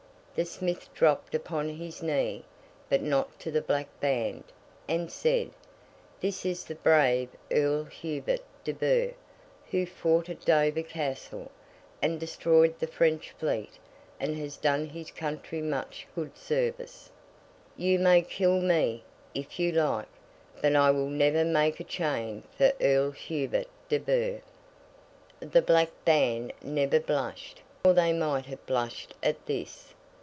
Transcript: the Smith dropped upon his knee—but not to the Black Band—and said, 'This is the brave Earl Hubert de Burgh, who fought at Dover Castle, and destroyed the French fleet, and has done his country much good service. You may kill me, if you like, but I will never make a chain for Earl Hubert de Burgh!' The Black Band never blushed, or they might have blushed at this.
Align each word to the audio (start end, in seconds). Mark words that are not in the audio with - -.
the 0.33 0.45
Smith 0.45 0.91
dropped 0.95 1.35
upon 1.35 1.67
his 1.69 2.01
knee—but 2.01 3.01
not 3.01 3.37
to 3.39 3.51
the 3.51 3.61
Black 3.61 3.87
Band—and 3.99 5.11
said, 5.11 5.51
'This 6.21 6.45
is 6.45 6.65
the 6.65 6.73
brave 6.75 7.27
Earl 7.51 7.83
Hubert 7.83 8.39
de 8.63 8.71
Burgh, 8.73 9.13
who 9.71 9.85
fought 9.85 10.29
at 10.29 10.43
Dover 10.45 10.81
Castle, 10.83 11.51
and 12.01 12.17
destroyed 12.17 12.79
the 12.79 12.87
French 12.87 13.31
fleet, 13.31 13.73
and 14.21 14.35
has 14.37 14.55
done 14.57 14.87
his 14.87 15.11
country 15.11 15.61
much 15.61 16.07
good 16.15 16.35
service. 16.37 17.11
You 17.77 17.99
may 17.99 18.21
kill 18.23 18.61
me, 18.61 19.03
if 19.35 19.59
you 19.59 19.71
like, 19.73 20.07
but 20.61 20.75
I 20.77 20.89
will 20.91 21.09
never 21.09 21.43
make 21.45 21.79
a 21.79 21.83
chain 21.83 22.43
for 22.57 22.71
Earl 22.81 23.11
Hubert 23.11 23.67
de 23.89 23.97
Burgh!' 23.99 24.41
The 25.51 25.61
Black 25.61 25.89
Band 26.05 26.53
never 26.63 26.99
blushed, 27.01 27.61
or 27.85 27.91
they 27.93 28.13
might 28.13 28.45
have 28.45 28.65
blushed 28.65 29.13
at 29.21 29.45
this. 29.45 29.93